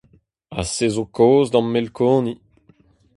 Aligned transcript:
Ha 0.53 0.61
se 0.75 0.87
zo 0.95 1.03
kaoz 1.15 1.47
da'm 1.51 1.67
melkoni! 1.73 2.33